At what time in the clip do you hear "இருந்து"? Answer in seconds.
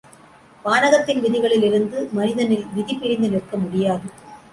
1.63-2.09